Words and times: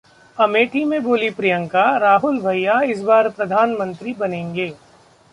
अमेठी 0.37 0.83
में 0.85 1.01
बोलीं 1.03 1.31
प्रियंका- 1.31 1.99
राहुल 2.01 2.39
भैया 2.41 2.79
इस 2.81 3.01
बार 3.01 3.29
प्रधानमंत्री 3.29 4.13
बनेंगे 4.13 4.73